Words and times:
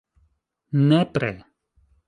Nepre. 0.87 1.31